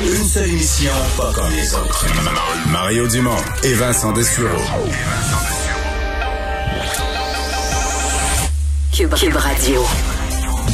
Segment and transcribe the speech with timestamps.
[0.00, 2.06] Une seule émission, pas comme les autres.
[2.70, 4.48] Mario Dumont et Vincent Dessureau.
[8.92, 9.84] Cube, Cube Radio.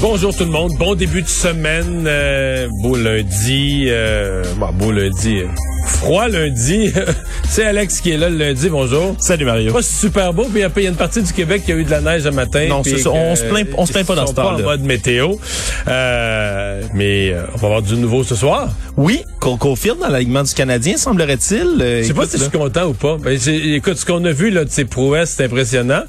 [0.07, 5.39] Bonjour tout le monde, bon début de semaine, euh, beau lundi, euh, bon, beau lundi,
[5.39, 5.47] euh,
[5.87, 6.93] froid lundi.
[7.49, 9.17] C'est Alex qui est là le lundi, bonjour.
[9.19, 9.73] Salut Mario.
[9.73, 11.91] Pas super beau, puis il y a une partie du Québec qui a eu de
[11.91, 12.67] la neige le matin.
[12.69, 14.63] Non, c'est ça, on se plaint, on se plaint pas dans ce temps temps en
[14.63, 15.37] mode météo,
[15.89, 18.75] euh, mais euh, on va avoir du nouveau ce soir.
[18.99, 21.81] Oui, qu'on confirme dans l'alignement du Canadien, semblerait-il.
[21.81, 23.17] Euh, Je sais pas si je suis content ou pas.
[23.17, 26.03] Ben, écoute, ce qu'on a vu là de ces prouesses, c'est impressionnant.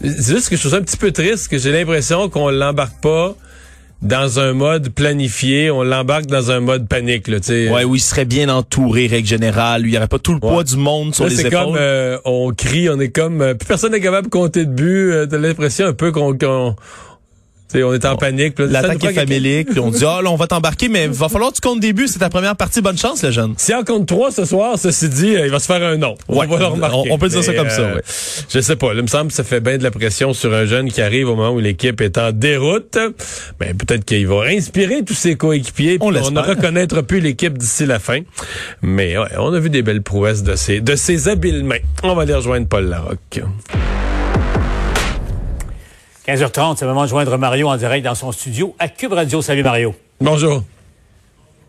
[0.00, 3.00] C'est juste que je trouve ça un petit peu triste, que j'ai l'impression qu'on l'embarque
[3.00, 3.34] pas
[4.02, 7.28] dans un mode planifié, on l'embarque dans un mode panique.
[7.28, 7.70] Là, tu sais.
[7.70, 9.82] Ouais, où il serait bien entouré, règle générale.
[9.86, 10.64] Il n'y aurait pas tout le poids Ouais.
[10.64, 11.58] du monde sur Là, les c'est épaules.
[11.64, 14.70] comme euh, on crie, on est comme euh, plus personne n'est capable de compter de
[14.70, 15.12] but.
[15.12, 16.76] Euh, T'as l'impression un peu qu'on qu'on-
[17.74, 18.54] on est en panique.
[18.58, 21.56] L'attaque est famélique, puis on dit, ah là, on va t'embarquer, mais va falloir que
[21.56, 22.08] tu comptes des buts.
[22.08, 22.80] C'est ta première partie.
[22.80, 23.54] Bonne chance, le jeune.
[23.56, 26.14] Si on compte trois ce soir, ceci dit, euh, il va se faire un nom.
[26.28, 26.96] On Ouais, va le remarquer.
[27.10, 28.02] on- on peut dire ça comme ça, ouais.
[28.48, 28.88] Je sais pas.
[28.88, 31.02] Là, il me semble que ça fait bien de la pression sur un jeune qui
[31.02, 32.98] arrive au moment où l'équipe est en déroute.
[33.60, 35.98] Mais peut-être qu'il va inspirer tous ses coéquipiers.
[36.00, 36.32] On l'espère.
[36.32, 38.20] ne reconnaîtra plus l'équipe d'ici la fin.
[38.82, 41.76] Mais ouais, on a vu des belles prouesses de ses, de ses habiles mains.
[42.02, 43.40] On va aller rejoindre Paul Larocque.
[46.26, 49.40] 15h30, c'est le moment de joindre Mario en direct dans son studio à Cube Radio.
[49.42, 49.94] Salut Mario.
[50.20, 50.60] Bonjour.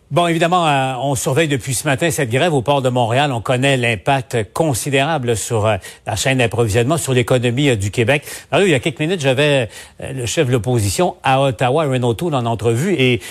[0.09, 3.31] Bon, évidemment, euh, on surveille depuis ce matin cette grève au port de Montréal.
[3.31, 8.23] On connaît l'impact considérable sur euh, la chaîne d'approvisionnement, sur l'économie euh, du Québec.
[8.51, 9.69] Mario, il y a quelques minutes, j'avais
[9.99, 12.95] le chef de l'opposition à Ottawa, Renaud Toole, en entrevue.
[12.97, 13.21] Et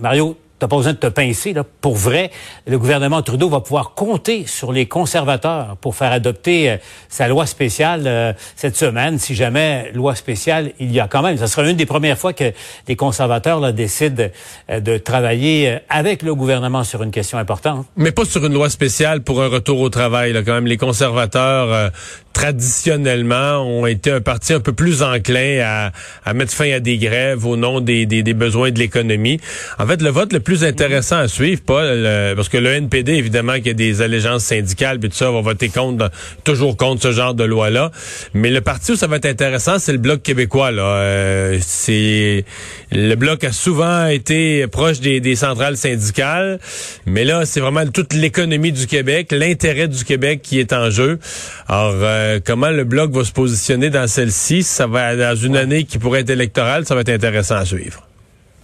[0.00, 1.52] Mario, t'as pas besoin de te pincer.
[1.52, 1.64] Là.
[1.80, 2.30] Pour vrai,
[2.66, 6.76] le gouvernement Trudeau va pouvoir compter sur les conservateurs pour faire adopter euh,
[7.08, 9.18] sa loi spéciale euh, cette semaine.
[9.18, 11.36] Si jamais loi spéciale, il y a quand même.
[11.36, 12.52] Ce sera une des premières fois que
[12.88, 14.28] les conservateurs là, décident
[14.70, 17.86] euh, de travailler euh, avec le gouvernement sur une question importante.
[17.96, 20.32] Mais pas sur une loi spéciale pour un retour au travail.
[20.32, 21.90] Là, quand même, les conservateurs
[22.32, 25.92] traditionnellement ont été un parti un peu plus enclin à,
[26.24, 29.40] à mettre fin à des grèves au nom des, des, des besoins de l'économie.
[29.78, 33.14] En fait, le vote le plus intéressant à suivre, pas le- parce que le NPD
[33.14, 36.08] évidemment qui a des allégeances syndicales puis tout ça va voter contre
[36.44, 37.90] toujours contre ce genre de loi là.
[38.32, 40.82] Mais le parti où ça va être intéressant, c'est le bloc québécois là.
[40.84, 42.44] Euh, c'est
[42.92, 46.60] le bloc a souvent été proche des, des centrales syndicales,
[47.06, 51.18] mais là c'est vraiment toute l'économie du Québec, l'intérêt du Québec qui est en jeu.
[51.66, 55.82] Alors euh, comment le bloc va se positionner dans celle-ci, ça va dans une année
[55.82, 58.05] qui pourrait être électorale, ça va être intéressant à suivre.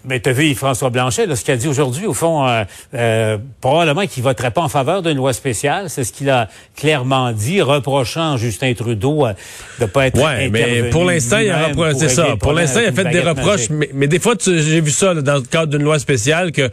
[0.05, 2.65] Mais tu as vu François Blanchet, là, ce qu'il a dit aujourd'hui, au fond, euh,
[2.95, 5.89] euh, probablement qu'il voterait pas en faveur d'une loi spéciale.
[5.91, 9.33] C'est ce qu'il a clairement dit, reprochant Justin Trudeau euh,
[9.81, 12.37] de pas être Ouais, mais pour l'instant, il a reproché ça.
[12.39, 15.23] Pour l'instant, il a fait des reproches, mais, mais des fois, j'ai vu ça là,
[15.23, 16.69] dans le cadre d'une loi spéciale que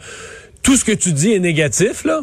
[0.62, 2.22] tout ce que tu dis est négatif, là.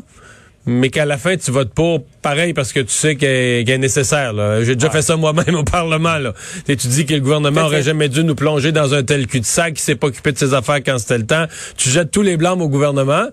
[0.70, 4.34] Mais qu'à la fin, tu votes pour pareil parce que tu sais qu'elle est nécessaire.
[4.64, 6.18] J'ai déjà fait ça moi-même au Parlement.
[6.18, 6.34] Là.
[6.34, 9.28] Tu sais, tu dis que le gouvernement aurait jamais dû nous plonger dans un tel
[9.28, 11.46] cul-de-sac qui s'est pas occupé de ses affaires quand c'était le temps.
[11.78, 13.28] Tu jettes tous les blâmes au gouvernement,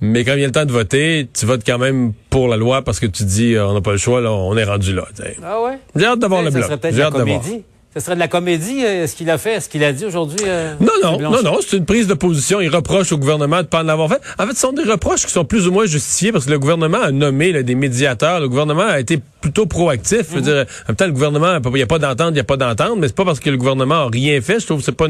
[0.00, 2.56] mais quand il y a le temps de voter, tu votes quand même pour la
[2.56, 4.94] loi parce que tu dis euh, on n'a pas le choix, là, on est rendu
[4.94, 5.06] là.
[5.44, 5.78] Ah ouais?
[5.96, 6.66] J'ai hâte de voir Ouais, le bloc.
[6.92, 7.40] J'ai hâte de voir.
[7.40, 7.64] comédie.
[7.96, 10.44] Ce serait de la comédie, euh, ce qu'il a fait, ce qu'il a dit aujourd'hui.
[10.46, 12.60] euh, Non, non, non, non, c'est une prise de position.
[12.60, 14.20] Il reproche au gouvernement de ne pas en avoir fait.
[14.38, 16.58] En fait, ce sont des reproches qui sont plus ou moins justifiés parce que le
[16.58, 18.40] gouvernement a nommé là, des médiateurs.
[18.40, 20.26] Le gouvernement a été plutôt proactif.
[20.28, 22.40] Je veux dire, en même temps, le gouvernement, il n'y a pas d'entente, il n'y
[22.40, 24.60] a pas d'entente, mais c'est pas parce que le gouvernement a rien fait.
[24.60, 25.06] Je trouve que c'est pas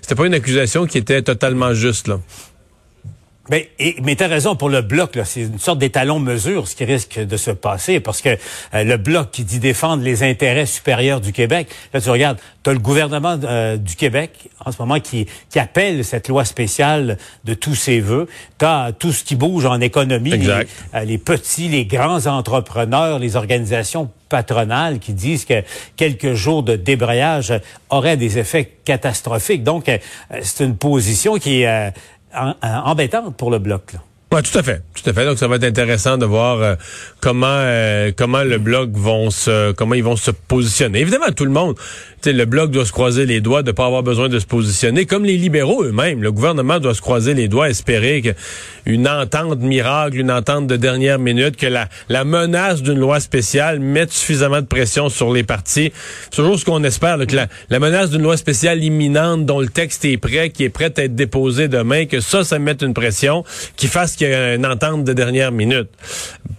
[0.00, 2.20] c'était pas une accusation qui était totalement juste, là.
[3.48, 6.76] Ben, et, mais t'as raison pour le bloc, là, c'est une sorte d'étalon mesure ce
[6.76, 8.30] qui risque de se passer, parce que
[8.74, 12.72] euh, le bloc qui dit défendre les intérêts supérieurs du Québec, là tu regardes, t'as
[12.72, 17.54] le gouvernement euh, du Québec en ce moment qui, qui appelle cette loi spéciale de
[17.54, 18.28] tous ses voeux,
[18.58, 20.64] t'as tout ce qui bouge en économie, les, euh,
[21.04, 25.62] les petits, les grands entrepreneurs, les organisations patronales qui disent que
[25.96, 27.52] quelques jours de débrayage
[27.90, 29.62] auraient des effets catastrophiques.
[29.62, 29.98] Donc, euh,
[30.42, 31.90] c'est une position qui est euh,
[32.34, 33.92] en- embêtante pour le bloc.
[33.92, 34.00] Là.
[34.30, 35.24] Oui, tout à fait, tout à fait.
[35.24, 36.74] Donc ça va être intéressant de voir euh,
[37.20, 41.00] comment euh, comment le bloc vont se comment ils vont se positionner.
[41.00, 41.76] Évidemment, tout le monde,
[42.26, 45.24] le bloc doit se croiser les doigts de pas avoir besoin de se positionner, comme
[45.24, 46.22] les libéraux eux-mêmes.
[46.22, 51.18] Le gouvernement doit se croiser les doigts, espérer qu'une entente miracle, une entente de dernière
[51.18, 55.92] minute, que la menace d'une loi spéciale mette suffisamment de pression sur les partis.
[56.24, 59.68] C'est toujours ce qu'on espère, que la, la menace d'une loi spéciale imminente dont le
[59.68, 62.94] texte est prêt, qui est prêt à être déposé demain, que ça, ça mette une
[62.94, 63.44] pression,
[63.76, 65.88] qui fasse qu'il y a une entente de dernière minute.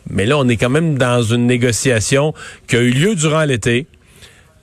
[0.09, 2.33] Mais là, on est quand même dans une négociation
[2.67, 3.85] qui a eu lieu durant l'été,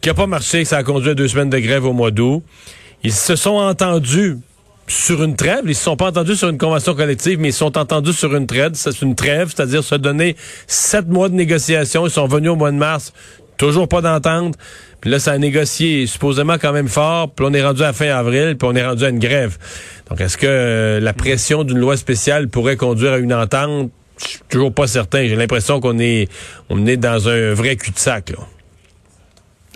[0.06, 2.44] qui n'a pas marché, ça a conduit à deux semaines de grève au mois d'août.
[3.02, 4.36] Ils se sont entendus
[4.86, 5.62] sur une trêve.
[5.66, 8.46] Ils se sont pas entendus sur une convention collective, mais ils sont entendus sur une
[8.46, 8.70] trêve.
[8.74, 10.36] C'est une trêve, c'est-à-dire se donner
[10.68, 12.06] sept mois de négociation.
[12.06, 13.12] Ils sont venus au mois de mars.
[13.56, 14.54] Toujours pas d'entente.
[15.00, 17.32] Puis là, ça a négocié supposément quand même fort.
[17.32, 19.58] Puis on est rendu à fin avril, puis on est rendu à une grève.
[20.08, 23.90] Donc, est-ce que euh, la pression d'une loi spéciale pourrait conduire à une entente?
[24.22, 25.26] Je suis toujours pas certain.
[25.26, 26.28] J'ai l'impression qu'on est,
[26.70, 28.34] on est dans un vrai cul-de-sac.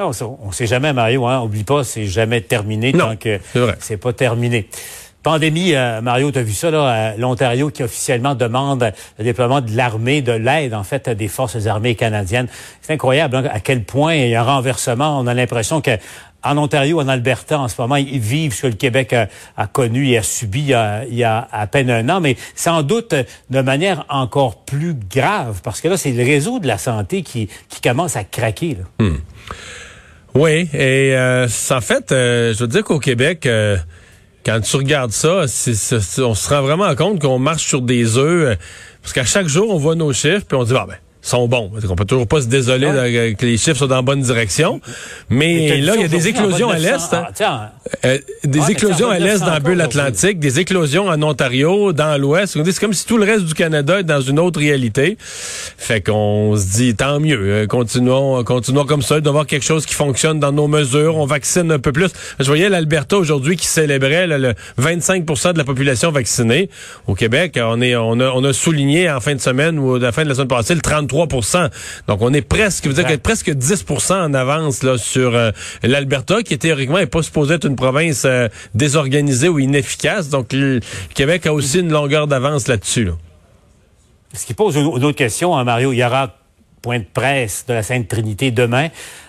[0.01, 0.13] Non,
[0.43, 1.27] on sait jamais, Mario.
[1.27, 1.43] Hein?
[1.43, 3.39] Oublie pas, c'est jamais terminé tant que
[3.81, 4.67] c'est pas terminé.
[5.23, 9.77] Pandémie, euh, Mario, tu as vu ça, là, l'Ontario qui officiellement demande le déploiement de
[9.77, 12.49] l'armée, de l'aide, en fait, des forces armées canadiennes.
[12.81, 15.21] C'est incroyable hein, à quel point il y a un renversement.
[15.21, 15.91] On a l'impression que
[16.43, 20.09] en Ontario, en Alberta, en ce moment, ils vivent ce que le Québec a, connu
[20.09, 23.15] et a subi il y a, à peine un an, mais sans doute
[23.51, 27.51] de manière encore plus grave, parce que là, c'est le réseau de la santé qui,
[27.69, 28.79] qui commence à craquer.
[28.79, 29.05] Là.
[29.05, 29.19] Hmm.
[30.35, 33.77] Oui, et euh, en fait, euh, je veux dire qu'au Québec, euh,
[34.45, 35.45] quand tu regardes ça,
[36.19, 38.57] on se rend vraiment compte qu'on marche sur des œufs,
[39.03, 41.71] parce qu'à chaque jour, on voit nos chiffres, puis on dit, ah ben, sont bons.
[41.89, 44.81] On peut toujours pas se désoler que les chiffres soient dans la bonne direction.
[45.29, 47.13] Mais là, il y a des éclosions à l'Est.
[47.13, 47.27] Hein.
[47.41, 47.73] Ah,
[48.05, 52.59] euh, des éclosions à l'Est dans la bulle atlantique, des éclosions en Ontario, dans l'Ouest.
[52.65, 55.17] C'est comme si tout le reste du Canada est dans une autre réalité.
[55.21, 57.41] Fait qu'on se dit, tant mieux.
[57.41, 59.17] Euh, continuons, continuons comme ça.
[59.17, 61.17] Il doit y avoir quelque chose qui fonctionne dans nos mesures.
[61.17, 62.11] On vaccine un peu plus.
[62.39, 66.71] Je voyais l'Alberta aujourd'hui qui célébrait le 25 de la population vaccinée.
[67.07, 69.99] Au Québec, on, est, on, a, on a souligné en fin de semaine ou à
[69.99, 71.11] la fin de la semaine passée le 30
[72.09, 75.51] donc, on est presque, vous dire presque 10 en avance là sur euh,
[75.83, 80.29] l'Alberta, qui théoriquement n'est pas supposé être une province euh, désorganisée ou inefficace.
[80.29, 80.81] Donc, le,
[81.15, 83.11] Québec a aussi une longueur d'avance là-dessus.
[84.35, 85.93] Ce qui pose une, autre question, hein, Mario.
[85.93, 86.37] Il y aura
[86.83, 88.89] point de presse de la Sainte Trinité demain.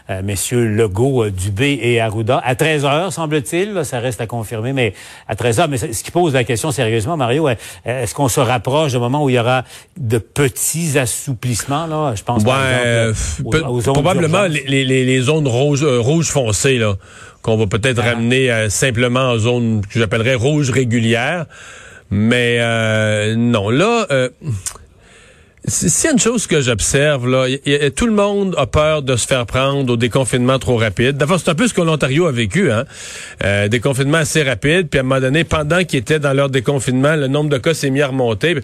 [0.09, 3.85] Euh, messieurs Legault, euh, Dubé et Arruda, à 13 heures, semble-t-il.
[3.85, 4.93] Ça reste à confirmer, mais
[5.27, 5.67] à 13 heures.
[5.69, 7.55] Mais ce qui pose la question sérieusement, Mario, euh,
[7.85, 9.63] est-ce qu'on se rapproche du moment où il y aura
[9.97, 12.13] de petits assouplissements, là?
[12.15, 12.43] Je pense,
[13.83, 16.95] Probablement les, les, zones rouges, rouges foncées, là,
[17.41, 18.09] qu'on va peut-être ah.
[18.11, 21.45] ramener simplement en zone que j'appellerais rouge régulière.
[22.09, 22.59] Mais
[23.35, 24.07] non, là...
[25.67, 27.45] S'il y a une chose que j'observe, là,
[27.95, 31.17] tout le monde a peur de se faire prendre au déconfinement trop rapide.
[31.17, 32.85] D'abord, c'est un peu ce que l'Ontario a vécu, hein.
[33.43, 37.15] Euh, déconfinement assez rapide, puis à un moment donné, pendant qu'ils étaient dans leur déconfinement,
[37.15, 38.55] le nombre de cas s'est mis à remonter.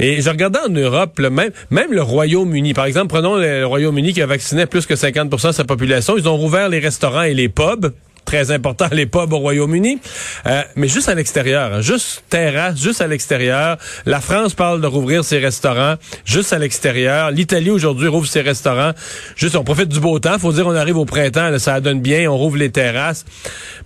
[0.00, 4.20] Et je regardais en Europe, même, même le Royaume-Uni, par exemple, prenons le Royaume-Uni qui
[4.20, 7.48] a vacciné plus que 50% de sa population, ils ont rouvert les restaurants et les
[7.48, 7.92] pubs
[8.30, 9.98] très important, les pubs au Royaume-Uni,
[10.46, 11.80] euh, mais juste à l'extérieur, hein.
[11.80, 13.76] juste terrasse, juste à l'extérieur.
[14.06, 17.32] La France parle de rouvrir ses restaurants juste à l'extérieur.
[17.32, 18.92] L'Italie aujourd'hui rouvre ses restaurants.
[19.34, 20.38] Juste, on profite du beau temps.
[20.38, 23.24] Faut dire, on arrive au printemps, ça donne bien, on rouvre les terrasses.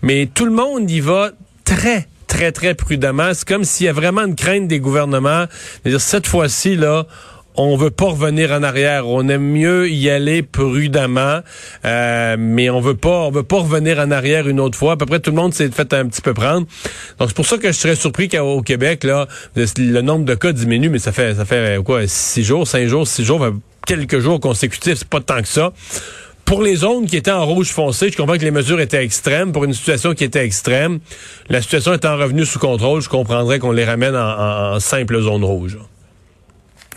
[0.02, 1.30] Mais tout le monde y va
[1.64, 3.32] très, très, très prudemment.
[3.32, 5.46] C'est comme s'il y a vraiment une crainte des gouvernements.
[5.86, 7.06] -dire, cette fois-ci, là,
[7.56, 9.08] on veut pas revenir en arrière.
[9.08, 11.40] On aime mieux y aller prudemment,
[11.84, 14.92] euh, mais on veut pas, on veut pas revenir en arrière une autre fois.
[14.92, 16.66] À peu près tout le monde s'est fait un petit peu prendre.
[17.18, 20.52] Donc c'est pour ça que je serais surpris qu'au Québec là, le nombre de cas
[20.52, 23.46] diminue, mais ça fait ça fait quoi, six jours, cinq jours, six jours,
[23.86, 25.72] quelques jours consécutifs, c'est pas tant que ça.
[26.44, 29.52] Pour les zones qui étaient en rouge foncé, je comprends que les mesures étaient extrêmes.
[29.52, 30.98] Pour une situation qui était extrême,
[31.48, 35.42] la situation étant revenue sous contrôle, je comprendrais qu'on les ramène en, en simple zone
[35.42, 35.78] rouge.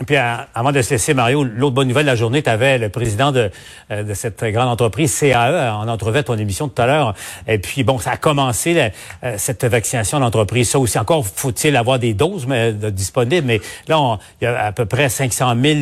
[0.06, 2.88] Puis avant de se laisser, Mario, l'autre bonne nouvelle de la journée, tu avais le
[2.88, 3.50] président de,
[3.90, 7.14] euh, de cette grande entreprise, CAE, en entrevue à ton émission tout à l'heure.
[7.46, 8.90] Et puis, bon, ça a commencé,
[9.24, 10.70] euh, cette vaccination d'entreprise.
[10.70, 13.46] Ça aussi, encore faut-il avoir des doses mais, disponibles.
[13.46, 15.78] Mais là, il y a à peu près 500 000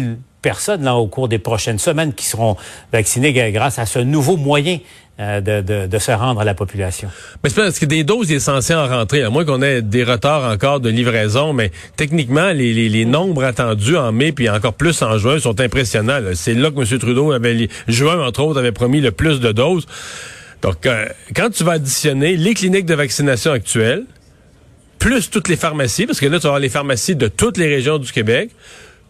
[0.46, 2.56] personnes là, au cours des prochaines semaines qui seront
[2.92, 4.78] vaccinées grâce à ce nouveau moyen
[5.18, 7.08] euh, de, se rendre à la population.
[7.42, 9.82] Mais c'est parce que des doses, il est censé en rentrer, à moins qu'on ait
[9.82, 15.02] des retards encore de livraison, mais techniquement, les nombres attendus en mai, puis encore plus
[15.02, 16.20] en juin, sont impressionnants.
[16.34, 16.98] C'est là que M.
[17.00, 19.86] Trudeau avait, juin, entre autres, avait promis le plus de doses.
[20.62, 24.04] Donc, euh, quand tu vas additionner les cliniques de vaccination actuelles,
[25.00, 27.66] plus toutes les pharmacies, parce que là, tu vas avoir les pharmacies de toutes les
[27.66, 28.50] régions du Québec,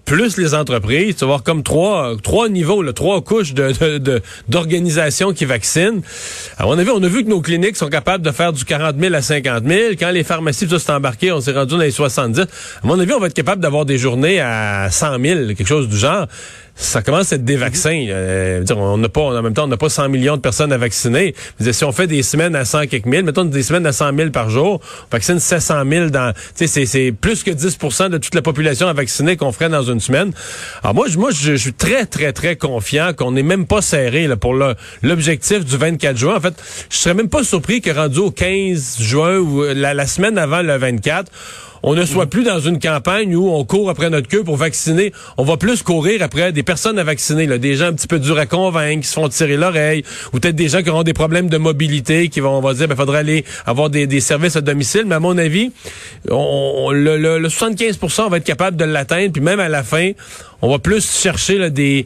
[0.07, 1.17] plus les entreprises.
[1.17, 6.01] Tu vas avoir comme trois, trois niveaux, là, trois couches de, d'organisation qui vaccinent.
[6.57, 8.97] À mon avis, on a vu que nos cliniques sont capables de faire du 40
[8.99, 9.81] 000 à 50 000.
[9.99, 12.41] Quand les pharmacies, tout ça, embarqué, on s'est rendu dans les 70.
[12.41, 12.47] À
[12.87, 15.97] mon avis, on va être capable d'avoir des journées à 100 000, quelque chose du
[15.99, 16.27] genre
[16.77, 18.07] ça commence à être des vaccins.
[18.09, 20.79] Euh, on n'a pas, en même temps, on n'a pas 100 millions de personnes à
[20.79, 21.35] vacciner.
[21.59, 24.31] si on fait des semaines à 100 quelques mille, mettons des semaines à 100 000
[24.31, 28.35] par jour, on vaccine 700 000 dans, tu sais, c'est plus que 10% de toute
[28.35, 30.33] la population à vacciner qu'on ferait dans une semaine.
[30.83, 34.27] Alors moi, je, moi, je, suis très, très, très confiant qu'on n'est même pas serré
[34.27, 34.55] là, pour
[35.03, 36.37] l'objectif du 24 juin.
[36.37, 36.55] En fait,
[36.91, 40.61] je serais même pas surpris que rendu au 15 juin ou la, la semaine avant
[40.61, 41.33] le 24,
[41.87, 45.13] on ne soit plus dans une campagne où on court après notre queue pour vacciner.
[45.37, 48.19] On va plus courir après des personnes à vacciner, là, des gens un petit peu
[48.19, 50.03] durs à convaincre, qui se font tirer l'oreille,
[50.33, 52.87] ou peut-être des gens qui auront des problèmes de mobilité, qui vont, on va dire,
[52.87, 55.05] il ben, faudrait aller avoir des, services à domicile.
[55.07, 55.71] Mais à mon avis,
[56.29, 60.11] on, le, le, 75 on va être capable de l'atteindre, puis même à la fin,
[60.63, 62.05] on va plus chercher là, des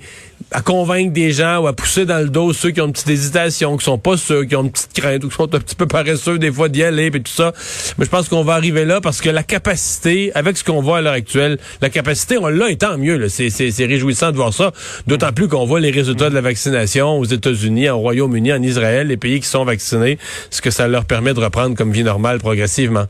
[0.52, 3.09] à convaincre des gens ou à pousser dans le dos ceux qui ont une petite
[3.09, 5.75] hésitation, qui sont pas ceux, qui ont une petite crainte ou qui sont un petit
[5.75, 7.52] peu paresseux des fois d'y aller et tout ça.
[7.99, 10.99] Mais je pense qu'on va arriver là parce que la capacité, avec ce qu'on voit
[10.99, 13.28] à l'heure actuelle, la capacité, on l'a et tant mieux.
[13.28, 13.50] C'est,
[13.85, 14.73] réjouissant de voir ça.
[15.07, 19.07] D'autant plus qu'on voit les résultats de la vaccination aux États-Unis, au Royaume-Uni, en Israël,
[19.07, 20.19] les pays qui sont vaccinés,
[20.50, 23.07] ce que ça leur permet de reprendre comme vie normale progressivement.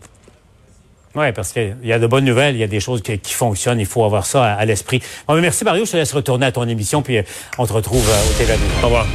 [1.14, 3.80] Oui, parce qu'il y a de bonnes nouvelles, il y a des choses qui, fonctionnent,
[3.80, 5.02] il faut avoir ça à, l'esprit.
[5.28, 7.22] merci Mario, je te laisse retourner à ton émission, puis euh,
[7.58, 8.54] on te retrouve euh, au TV.
[8.82, 9.06] Au revoir.